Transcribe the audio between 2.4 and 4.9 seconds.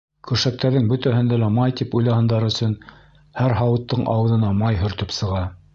өсөн, һәр һауыттың ауыҙына май